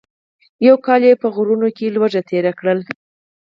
[0.67, 2.73] یو کال یې په غرونو کې لوږه تېره کړه.